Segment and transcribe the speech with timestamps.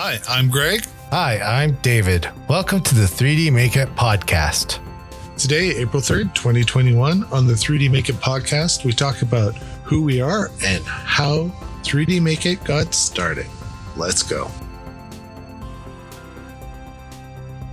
[0.00, 0.84] Hi, I'm Greg.
[1.10, 2.28] Hi, I'm David.
[2.48, 4.78] Welcome to the 3D MakeIT podcast.
[5.36, 10.52] Today, April 3rd, 2021, on the 3D MakeIT podcast, we talk about who we are
[10.64, 11.50] and how
[11.82, 13.46] 3D MakeIT got started.
[13.96, 14.48] Let's go.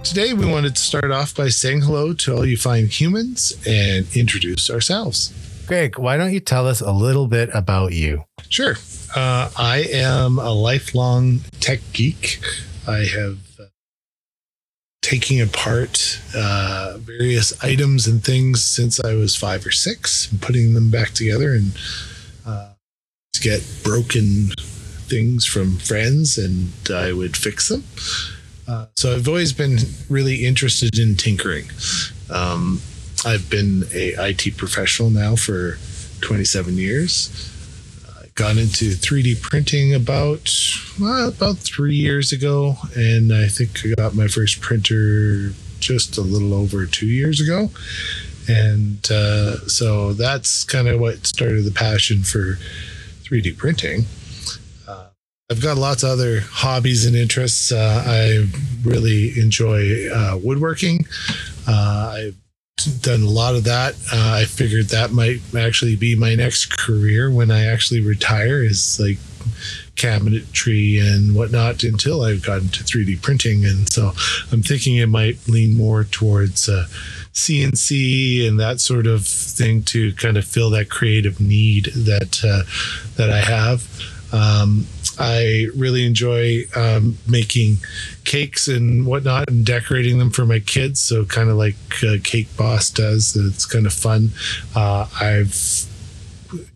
[0.04, 4.08] Today, we wanted to start off by saying hello to all you fine humans and
[4.16, 5.32] introduce ourselves.
[5.68, 8.24] Greg, why don't you tell us a little bit about you?
[8.50, 8.78] Sure.
[9.14, 12.40] Uh, I am a lifelong tech geek.
[12.88, 13.66] I have uh,
[15.02, 20.74] taken apart uh, various items and things since I was five or six, and putting
[20.74, 21.72] them back together and
[22.46, 22.74] uh,
[23.42, 24.50] get broken
[25.08, 27.84] things from friends, and I would fix them.
[28.68, 29.78] Uh, so I've always been
[30.10, 31.66] really interested in tinkering.
[32.30, 32.82] Um,
[33.26, 35.78] I've been a IT professional now for
[36.22, 37.52] 27 years.
[38.38, 40.52] I got into 3D printing about
[41.00, 46.22] well, about three years ago, and I think I got my first printer just a
[46.22, 47.70] little over two years ago.
[48.50, 52.58] And uh, so that's kind of what started the passion for
[53.24, 54.06] 3D printing.
[54.86, 55.08] Uh,
[55.50, 57.72] I've got lots of other hobbies and interests.
[57.72, 58.48] Uh, I
[58.84, 61.06] really enjoy uh, woodworking.
[61.66, 62.45] Uh, I've
[63.02, 63.96] done a lot of that.
[64.14, 69.00] Uh, I figured that might actually be my next career when I actually retire is
[69.00, 69.18] like
[69.96, 73.66] cabinetry and whatnot until I've gotten to 3D printing.
[73.66, 74.12] And so
[74.52, 76.88] I'm thinking it might lean more towards uh,
[77.34, 82.64] CNC and that sort of thing to kind of fill that creative need that uh,
[83.16, 83.88] that I have.
[84.34, 84.88] Um,
[85.20, 87.78] I really enjoy um, making
[88.24, 91.00] cakes and whatnot and decorating them for my kids.
[91.00, 93.36] So kind of like uh, Cake Boss does.
[93.36, 94.32] It's kind of fun.
[94.76, 95.54] Uh, I've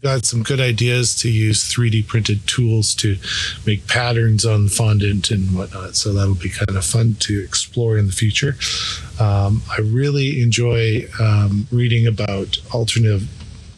[0.02, 3.18] got some good ideas to use 3D printed tools to
[3.66, 5.96] make patterns on fondant and whatnot.
[5.96, 8.56] So that'll be kind of fun to explore in the future.
[9.20, 13.28] Um, I really enjoy um, reading about alternative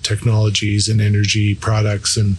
[0.04, 2.38] technologies and energy products and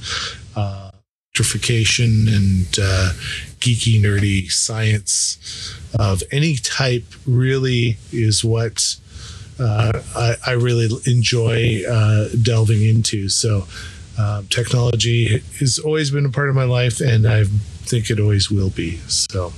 [0.56, 0.90] uh,
[1.34, 3.10] electrification and uh,
[3.58, 5.38] geeky, nerdy science
[5.98, 8.96] of any type really is what
[9.58, 13.30] uh, I, I, really enjoy uh, delving into.
[13.30, 13.66] So,
[14.18, 18.50] uh, technology has always been a part of my life, and I think it always
[18.50, 18.96] will be.
[19.08, 19.52] So,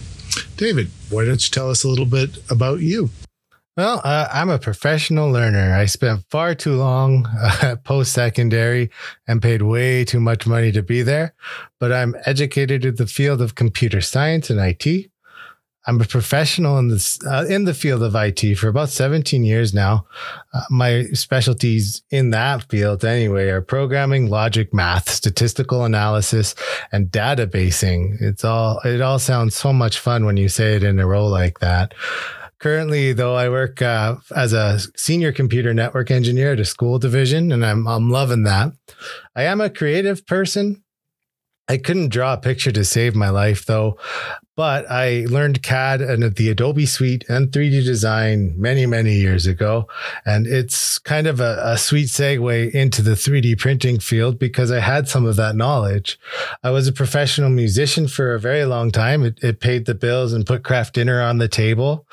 [0.56, 3.10] David, why don't you tell us a little bit about you?
[3.76, 5.74] Well, uh, I'm a professional learner.
[5.74, 8.90] I spent far too long uh, post secondary
[9.26, 11.34] and paid way too much money to be there,
[11.80, 15.10] but I'm educated in the field of computer science and IT.
[15.86, 19.74] I'm a professional in this uh, in the field of IT for about 17 years
[19.74, 20.06] now.
[20.54, 26.54] Uh, my specialties in that field, anyway, are programming, logic, math, statistical analysis,
[26.92, 28.22] and databasing.
[28.22, 31.28] It's all it all sounds so much fun when you say it in a role
[31.28, 31.92] like that.
[32.58, 37.52] Currently, though, I work uh, as a senior computer network engineer at a school division,
[37.52, 38.72] and I'm I'm loving that.
[39.36, 40.82] I am a creative person.
[41.68, 43.98] I couldn't draw a picture to save my life, though.
[44.56, 49.88] But I learned CAD and the Adobe Suite and 3D design many, many years ago.
[50.24, 54.78] And it's kind of a, a, sweet segue into the 3D printing field because I
[54.78, 56.18] had some of that knowledge.
[56.62, 59.24] I was a professional musician for a very long time.
[59.24, 62.06] It, it paid the bills and put craft dinner on the table.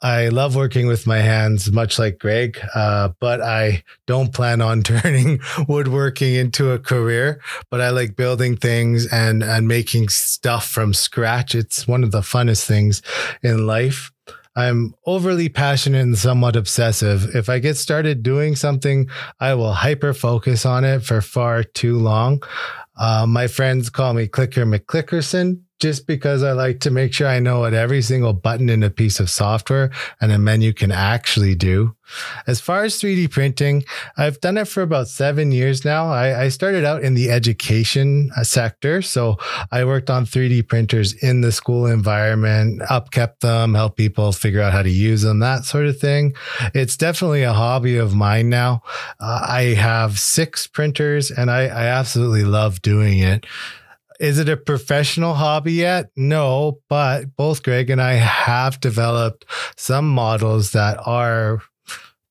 [0.00, 4.82] I love working with my hands, much like Greg, uh, but I don't plan on
[4.82, 7.40] turning woodworking into a career.
[7.70, 11.51] But I like building things and and making stuff from scratch.
[11.54, 13.02] It's one of the funnest things
[13.42, 14.10] in life.
[14.54, 17.34] I'm overly passionate and somewhat obsessive.
[17.34, 19.08] If I get started doing something,
[19.40, 22.42] I will hyper focus on it for far too long.
[22.98, 27.40] Uh, my friends call me Clicker McClickerson just because I like to make sure I
[27.40, 31.56] know what every single button in a piece of software and a menu can actually
[31.56, 31.96] do.
[32.46, 33.82] As far as 3D printing,
[34.16, 36.06] I've done it for about seven years now.
[36.06, 39.02] I, I started out in the education uh, sector.
[39.02, 39.38] So
[39.72, 44.72] I worked on 3D printers in the school environment, upkept them, helped people figure out
[44.72, 46.36] how to use them, that sort of thing.
[46.74, 48.82] It's definitely a hobby of mine now.
[49.18, 53.46] Uh, I have six printers and I, I absolutely love doing it.
[54.22, 56.12] Is it a professional hobby yet?
[56.14, 59.44] No, but both Greg and I have developed
[59.76, 61.60] some models that are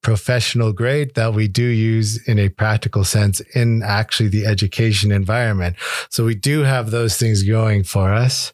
[0.01, 5.75] professional grade that we do use in a practical sense in actually the education environment.
[6.09, 8.53] So we do have those things going for us.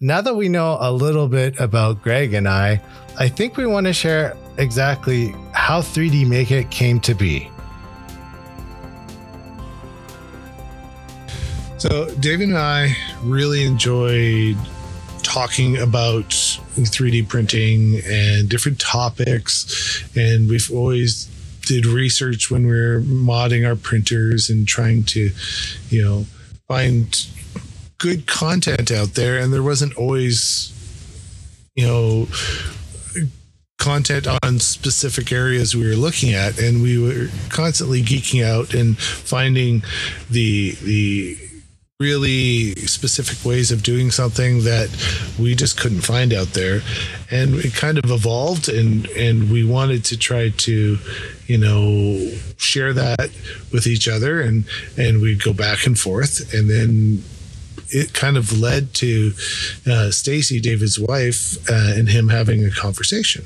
[0.00, 2.80] Now that we know a little bit about Greg and I,
[3.18, 7.50] I think we want to share exactly how 3D MakeIT came to be.
[11.78, 14.56] So, David and I really enjoyed
[15.22, 20.04] talking about 3D printing and different topics.
[20.16, 21.26] And we've always
[21.66, 25.30] did research when we are modding our printers and trying to,
[25.88, 26.26] you know,
[26.66, 27.26] find
[27.98, 29.38] good content out there.
[29.38, 30.72] And there wasn't always,
[31.76, 32.26] you know,
[33.78, 38.98] content on specific areas we were looking at and we were constantly geeking out and
[38.98, 39.82] finding
[40.28, 41.38] the the
[42.00, 44.88] really specific ways of doing something that
[45.36, 46.80] we just couldn't find out there
[47.28, 50.96] and it kind of evolved and and we wanted to try to
[51.46, 53.30] you know share that
[53.72, 54.64] with each other and
[54.96, 57.20] and we'd go back and forth and then
[57.90, 59.32] it kind of led to
[59.90, 63.44] uh, Stacy, David's wife, uh, and him having a conversation.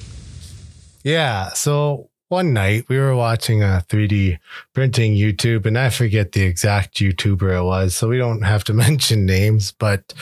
[1.04, 1.50] Yeah.
[1.50, 4.38] So one night we were watching a 3D
[4.72, 8.72] printing YouTube, and I forget the exact YouTuber it was, so we don't have to
[8.86, 10.14] mention names, but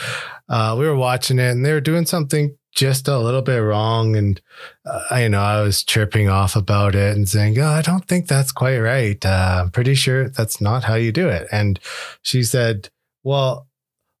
[0.49, 4.17] uh, we were watching it and they were doing something just a little bit wrong.
[4.17, 4.41] And
[4.85, 8.27] uh, you know, I was chirping off about it and saying, "Oh, I don't think
[8.27, 9.25] that's quite right.
[9.25, 11.79] Uh, I'm pretty sure that's not how you do it." And
[12.23, 12.89] she said,
[13.23, 13.67] "Well,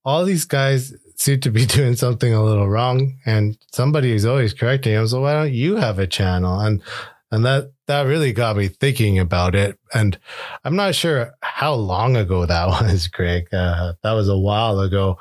[0.05, 4.55] all these guys." Seem to be doing something a little wrong, and somebody is always
[4.55, 5.05] correcting him.
[5.07, 6.59] So why don't you have a channel?
[6.59, 6.81] And
[7.31, 9.79] and that that really got me thinking about it.
[9.93, 10.19] And
[10.63, 13.53] I'm not sure how long ago that was, Greg.
[13.53, 15.17] Uh, that was a while ago.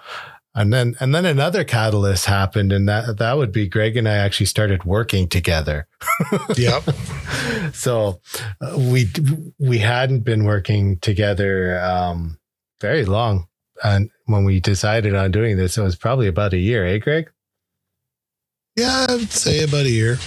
[0.53, 4.17] And then and then another catalyst happened, and that that would be Greg and I
[4.17, 5.87] actually started working together.
[6.57, 6.83] yep.
[7.73, 8.21] so
[8.61, 9.09] uh, we
[9.61, 12.41] we hadn't been working together um,
[12.81, 13.47] very long,
[13.85, 17.31] and when we decided on doing this, it was probably about a year, eh, Greg?
[18.77, 20.19] Yeah, I would say about a year.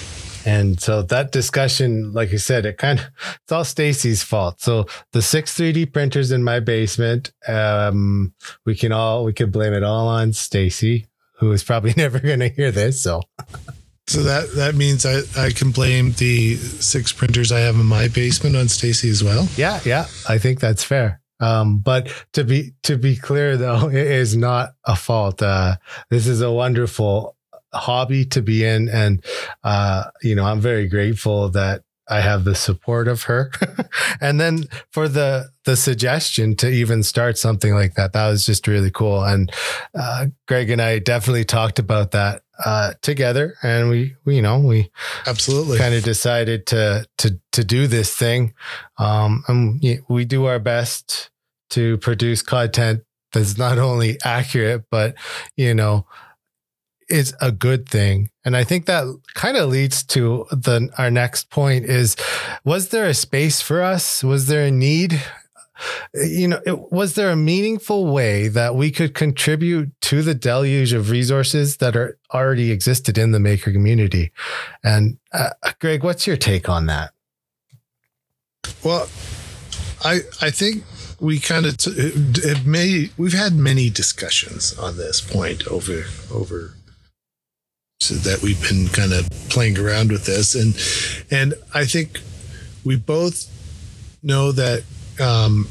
[0.45, 3.05] And so that discussion, like I said, it kind of
[3.43, 4.61] it's all Stacy's fault.
[4.61, 8.33] So the six 3D printers in my basement, um,
[8.65, 11.07] we can all we could blame it all on Stacy,
[11.37, 13.01] who is probably never going to hear this.
[13.01, 13.21] So.
[14.05, 18.09] So that that means I, I can blame the six printers I have in my
[18.09, 19.47] basement on Stacy as well.
[19.55, 21.21] Yeah, yeah, I think that's fair.
[21.39, 25.41] Um, but to be to be clear though, it is not a fault.
[25.41, 25.77] Uh,
[26.09, 27.37] this is a wonderful
[27.73, 28.89] hobby to be in.
[28.89, 29.23] And,
[29.63, 33.51] uh, you know, I'm very grateful that I have the support of her.
[34.21, 38.67] and then for the, the suggestion to even start something like that, that was just
[38.67, 39.23] really cool.
[39.23, 39.51] And,
[39.97, 44.59] uh, Greg and I definitely talked about that, uh, together and we, we, you know,
[44.59, 44.91] we
[45.25, 48.53] absolutely kind of decided to, to, to do this thing.
[48.97, 51.31] Um, and we do our best
[51.71, 55.15] to produce content that's not only accurate, but,
[55.57, 56.05] you know,
[57.13, 58.31] is a good thing.
[58.43, 59.05] And I think that
[59.35, 62.15] kind of leads to the our next point is
[62.65, 64.23] was there a space for us?
[64.23, 65.21] Was there a need?
[66.13, 70.93] You know, it, was there a meaningful way that we could contribute to the deluge
[70.93, 74.31] of resources that are already existed in the maker community?
[74.83, 75.49] And uh,
[75.79, 77.11] Greg, what's your take on that?
[78.83, 79.07] Well,
[80.03, 80.83] I I think
[81.19, 82.11] we kind of t-
[82.47, 86.75] have made we've had many discussions on this point over over
[88.09, 90.75] that we've been kind of playing around with this and
[91.31, 92.19] and I think
[92.83, 93.49] we both
[94.21, 94.83] know that
[95.19, 95.67] um,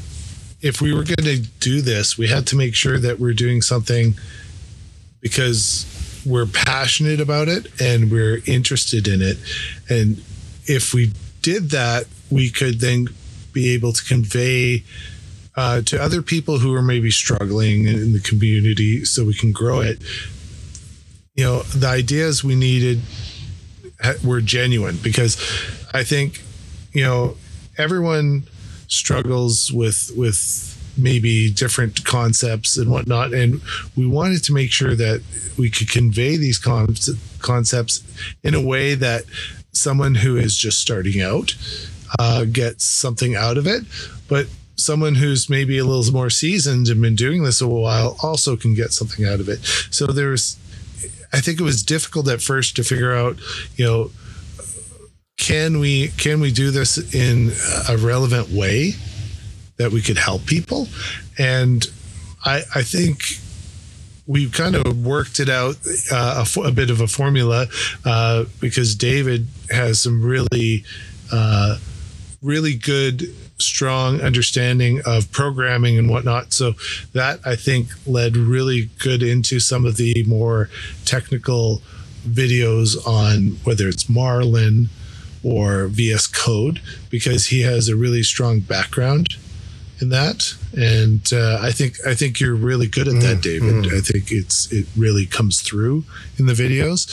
[0.61, 3.61] if we were going to do this, we had to make sure that we're doing
[3.61, 4.15] something
[5.21, 5.85] because
[6.25, 9.37] we're passionate about it and we're interested in it.
[9.89, 10.23] And
[10.65, 11.11] if we
[11.41, 13.07] did that, we could then
[13.51, 14.83] be able to convey
[15.55, 19.81] uh, to other people who are maybe struggling in the community so we can grow
[19.81, 20.01] it
[21.35, 23.01] you know the ideas we needed
[24.23, 25.37] were genuine because
[25.93, 26.41] I think
[26.91, 27.35] you know
[27.77, 28.43] everyone
[28.87, 33.33] struggles with with maybe different concepts and whatnot.
[33.33, 33.61] And
[33.95, 35.21] we wanted to make sure that
[35.57, 36.95] we could convey these con-
[37.39, 38.03] concepts
[38.43, 39.23] in a way that
[39.71, 41.55] someone who is just starting out
[42.19, 43.83] uh, gets something out of it.
[44.27, 48.55] But someone who's maybe a little more seasoned and been doing this a while also
[48.55, 49.59] can get something out of it.
[49.89, 50.57] So there's
[51.33, 53.37] I think it was difficult at first to figure out,
[53.75, 54.11] you know,
[55.37, 57.51] can we can we do this in
[57.89, 58.93] a relevant way
[59.77, 60.87] that we could help people?
[61.37, 61.85] And
[62.45, 63.39] I I think
[64.25, 65.75] we kind of worked it out
[66.11, 67.67] uh, a, a, bit of a formula
[68.05, 70.85] uh, because David has some really
[71.31, 71.77] uh,
[72.41, 76.53] really good strong understanding of programming and whatnot.
[76.53, 76.73] So
[77.13, 80.69] that I think led really good into some of the more
[81.05, 81.81] technical
[82.27, 84.89] videos on whether it's Marlin
[85.43, 89.35] or VS Code because he has a really strong background
[89.99, 93.85] in that, and uh, I think I think you're really good at that, David.
[93.93, 96.03] I think it's it really comes through
[96.37, 97.07] in the videos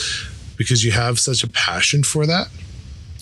[0.57, 2.49] because you have such a passion for that.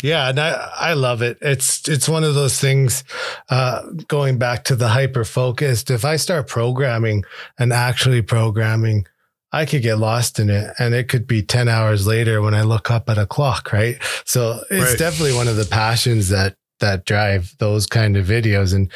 [0.03, 1.39] Yeah, and I, I love it.
[1.41, 3.05] It's it's one of those things.
[3.49, 7.25] Uh, going back to the hyper focused, if I start programming
[7.59, 9.07] and actually programming,
[9.51, 12.63] I could get lost in it, and it could be ten hours later when I
[12.63, 13.73] look up at a clock.
[13.73, 13.99] Right.
[14.25, 14.99] So it's Right.
[14.99, 18.93] definitely one of the passions that that drive those kind of videos, and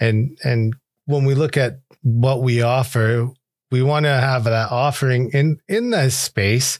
[0.00, 0.74] and and
[1.06, 3.30] when we look at what we offer,
[3.70, 6.78] we want to have that offering in in this space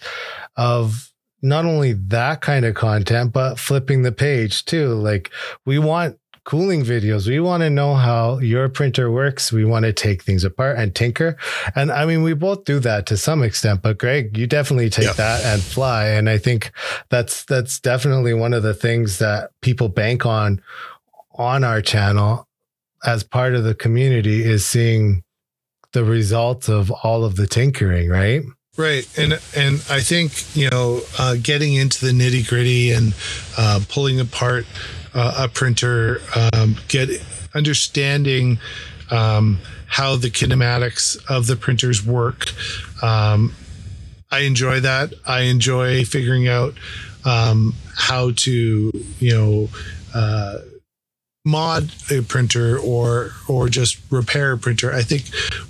[0.57, 1.12] of
[1.43, 4.95] not only that kind of content, but flipping the page too.
[4.95, 5.31] Like
[5.67, 7.29] we want cooling videos.
[7.29, 9.53] We want to know how your printer works.
[9.53, 11.37] We want to take things apart and tinker.
[11.77, 15.05] And I mean, we both do that to some extent, but Greg, you definitely take
[15.07, 15.13] Yeah.
[15.13, 16.07] that and fly.
[16.07, 16.73] And I think
[17.11, 20.61] that's, that's definitely one of the things that people bank on
[21.35, 22.49] on our channel
[23.05, 25.23] as part of the community is seeing
[25.93, 28.43] the results of all of the tinkering, right?
[28.79, 33.13] Right, and and I think you know, uh, getting into the nitty gritty and
[33.59, 34.65] uh, pulling apart
[35.13, 37.11] uh, a printer, um, get
[37.55, 38.59] understanding
[39.11, 42.47] um, how the kinematics of the printers work.
[43.03, 43.53] Um,
[44.31, 45.13] I enjoy that.
[45.27, 46.73] I enjoy figuring out
[47.27, 49.69] um, how to you know.
[51.45, 55.25] Mod a printer or or just repair a printer i think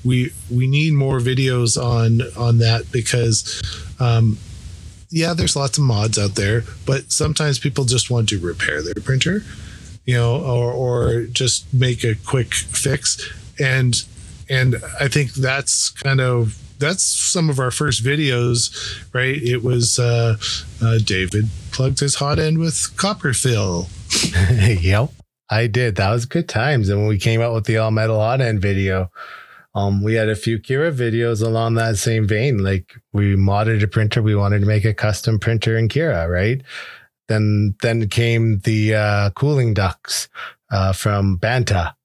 [0.04, 3.62] we we need more videos on on that because
[3.98, 4.36] um
[5.08, 9.02] yeah there's lots of mods out there but sometimes people just want to repair their
[9.02, 9.42] printer
[10.04, 13.30] you know or or just make a quick fix.
[13.60, 13.94] And
[14.48, 19.36] and i think that's kind of that's some of our first videos right?
[19.36, 20.36] It was uh,
[20.82, 23.88] uh david plugged his hot end with copper fill.
[24.60, 25.10] Yep,
[25.52, 25.96] I did.
[25.96, 26.88] That was good times.
[26.88, 29.10] And when we came out with the all metal hot end video,
[29.74, 32.64] um, we had a few Cura videos along that same vein.
[32.64, 36.62] Like we modded a printer, we wanted to make a custom printer in Cura, right?
[37.28, 40.30] Then then came the uh, cooling ducts
[40.70, 41.96] uh, from Banta,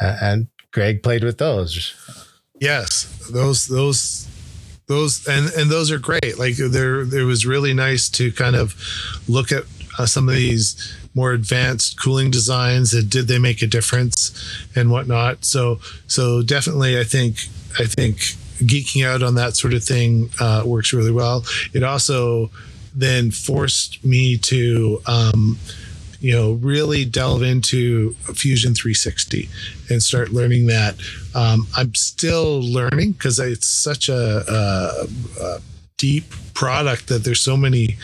[0.00, 1.94] and Greg played with those.
[2.60, 4.26] Yes, those those
[4.86, 6.38] those and and those are great.
[6.38, 8.74] Like there it was really nice to kind of
[9.28, 9.64] look at
[9.98, 14.30] uh, some of these more advanced cooling designs and did they make a difference
[14.76, 15.44] and whatnot.
[15.44, 17.48] So so definitely, I think
[17.80, 18.18] I think
[18.58, 21.44] geeking out on that sort of thing uh, works really well.
[21.72, 22.50] It also
[22.94, 25.58] then forced me to um,
[26.20, 29.48] you know really delve into fusion 360
[29.90, 30.94] and start learning that
[31.34, 35.60] um, i'm still learning because it's such a, a, a
[35.98, 37.96] deep product that there's so many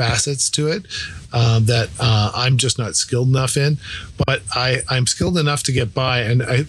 [0.00, 0.82] facets to it
[1.32, 3.76] um, that uh, i'm just not skilled enough in
[4.26, 6.64] but i i'm skilled enough to get by and i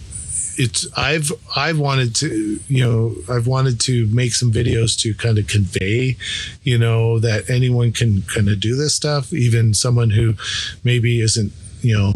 [0.58, 5.38] it's I've I've wanted to you know I've wanted to make some videos to kind
[5.38, 6.16] of convey
[6.62, 10.34] you know that anyone can kind of do this stuff even someone who
[10.84, 12.12] maybe isn't you know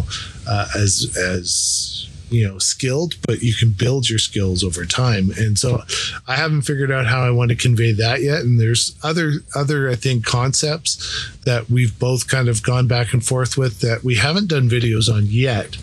[0.48, 5.30] uh, as as you know skilled but you can build your skills over time.
[5.36, 5.82] And so
[6.26, 8.40] I haven't figured out how I want to convey that yet.
[8.40, 13.24] And there's other other I think concepts that we've both kind of gone back and
[13.24, 15.76] forth with that we haven't done videos on yet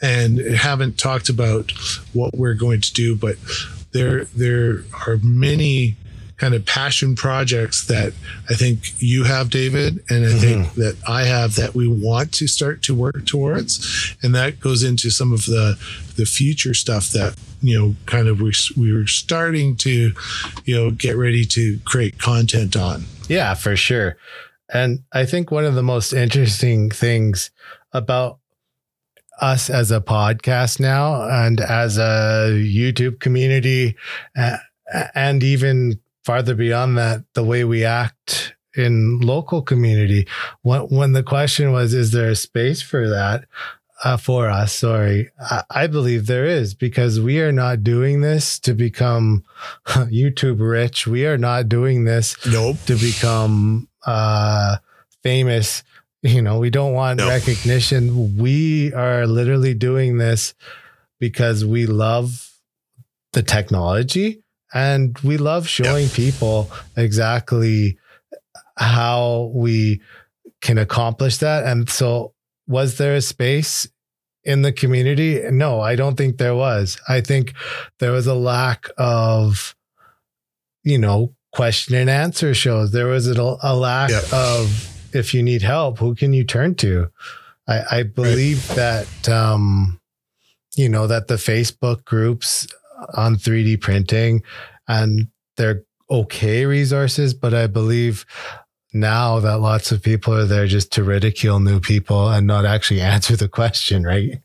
[0.00, 1.72] and haven't talked about
[2.12, 3.16] what we're going to do.
[3.16, 3.36] But
[3.92, 5.96] there there are many
[6.36, 8.12] kind of passion projects that
[8.50, 12.46] I think you have David and I think that I have that we want to
[12.46, 14.16] start to work towards.
[14.22, 15.78] And that goes into some of the
[16.16, 20.12] the future stuff that you know kind of we we were starting to
[20.64, 23.04] you know get ready to create content on.
[23.28, 24.16] Yeah, for sure.
[24.72, 27.50] And I think one of the most interesting things
[27.92, 28.38] about
[29.40, 33.96] us as a podcast now and as a YouTube community,
[34.36, 34.58] uh,
[35.14, 40.26] and even farther beyond that, the way we act in local community.
[40.62, 43.44] When, when the question was, is there a space for that?
[44.02, 48.58] Uh, for us, sorry, I, I believe there is because we are not doing this
[48.60, 49.44] to become
[49.86, 51.06] YouTube rich.
[51.06, 54.76] We are not doing this nope to become uh
[55.22, 55.82] famous
[56.22, 57.28] you know we don't want No.
[57.28, 60.52] recognition we are literally doing this
[61.18, 62.50] because we love
[63.32, 64.42] the technology
[64.74, 67.96] and we love showing people exactly
[68.76, 70.00] how we
[70.60, 71.64] can accomplish that.
[71.64, 72.34] And so
[72.66, 73.86] was there a space
[74.42, 75.40] in the community?
[75.50, 76.98] No i don't think there was.
[77.08, 77.54] I think
[78.00, 79.74] there was a lack of
[80.82, 82.90] you know question and answer shows.
[82.90, 84.22] There was a, a lack Yeah.
[84.32, 87.08] of if you need help who can you turn to?
[87.68, 90.00] I, I believe that um
[90.76, 92.66] you know, that the Facebook groups
[93.14, 94.42] on 3D printing
[94.88, 98.26] and they're okay resources, but I believe
[98.92, 103.00] now that lots of people are there just to ridicule new people and not actually
[103.14, 104.38] answer the question, right?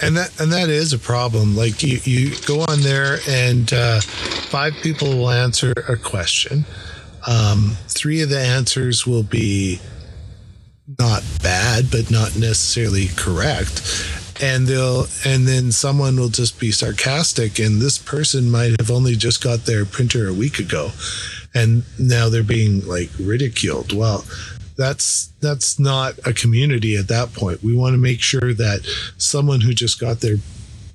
[0.00, 1.56] and that and that is a problem.
[1.56, 6.64] Like you you go on there and uh, five people will answer a question.
[7.26, 9.80] Um, three of the answers will be
[11.00, 13.82] not bad but not necessarily correct
[14.40, 19.14] and they'll and then someone will just be sarcastic and this person might have only
[19.14, 20.90] just got their printer a week ago
[21.54, 24.24] and now they're being like ridiculed well
[24.76, 27.62] that's that's not a community at that point.
[27.62, 28.86] We want to make sure that
[29.18, 30.36] someone who just got their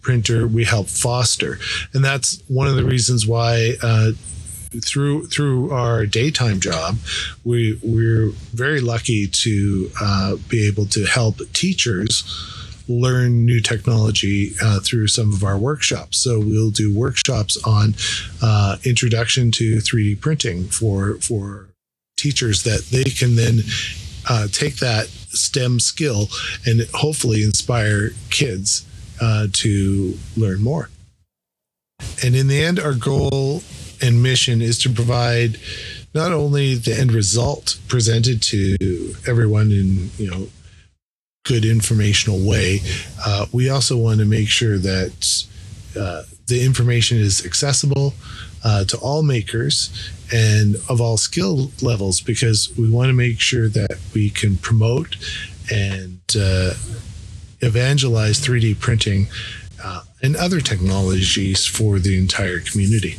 [0.02, 1.60] printer we help foster,
[1.94, 3.74] and that's one of the reasons why.
[3.82, 4.12] Uh,
[4.86, 6.96] through through our daytime job,
[7.44, 12.24] we we're very lucky to uh, be able to help teachers
[12.88, 16.18] learn new technology uh, through some of our workshops.
[16.18, 17.96] So we'll do workshops on
[18.42, 21.68] uh, introduction to 3D printing for for
[22.18, 23.62] teachers that they can then
[24.30, 26.28] uh, take that STEM skill
[26.66, 28.86] and hopefully inspire kids
[29.20, 30.90] uh, to learn more.
[32.24, 33.64] And in the end, our goal
[34.02, 35.58] and mission is to provide
[36.14, 40.48] not only the end result presented to everyone in you know
[41.52, 42.80] good informational way,
[43.26, 45.44] uh, we also want to make sure that
[46.00, 48.14] uh, the information is accessible
[48.64, 49.90] uh, to all makers
[50.32, 55.18] and of all skill levels because we want to make sure that we can promote
[55.70, 56.74] and uh,
[57.60, 59.28] evangelize 3D printing
[59.84, 63.18] uh, and other technologies for the entire community.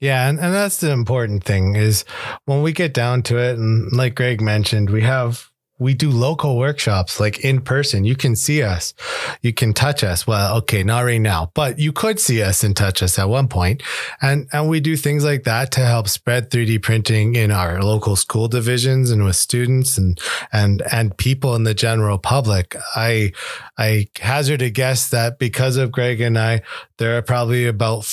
[0.00, 2.04] Yeah, and, and that's the important thing is
[2.46, 5.47] when we get down to it, and like Greg mentioned, we have
[5.78, 8.04] we do local workshops like in person.
[8.04, 8.94] You can see us.
[9.42, 10.26] You can touch us.
[10.26, 13.48] Well, okay, not right now, but you could see us and touch us at one
[13.48, 13.82] point.
[14.20, 18.16] And, and we do things like that to help spread 3D printing in our local
[18.16, 20.20] school divisions and with students and,
[20.52, 22.74] and, and people in the general public.
[22.96, 23.32] I,
[23.76, 26.62] I hazard a guess that because of Greg and I,
[26.96, 28.04] there are probably about